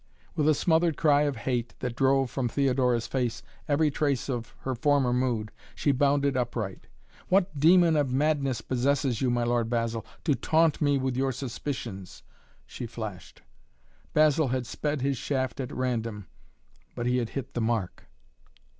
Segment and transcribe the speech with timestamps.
[0.35, 4.73] With a smothered cry of hate, that drove from Theodora's face every trace of her
[4.73, 6.87] former mood, she bounded upright.
[7.27, 12.23] "What demon of madness possesses you, my lord Basil, to taunt me with your suspicions?"
[12.65, 13.43] she flashed.
[14.11, 16.25] Basil had sped his shaft at random,
[16.95, 18.05] but he had hit the mark.